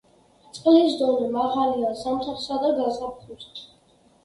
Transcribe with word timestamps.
წყლის 0.53 0.95
დონე 1.01 1.27
მაღალია 1.35 1.93
ზამთარსა 2.01 2.59
და 2.65 2.73
გაზაფხულზე. 2.81 3.65